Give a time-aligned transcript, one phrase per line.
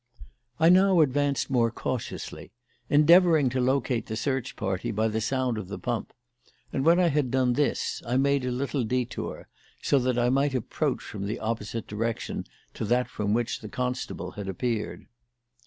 [0.59, 2.53] I now advanced more cautiously,
[2.89, 6.11] endeavouring to locate the search party by the sound of the pump,
[6.73, 9.47] and when I had done this I made a little detour
[9.79, 14.31] so that I might approach from the opposite direction to that from which the constable
[14.31, 15.05] had appeared.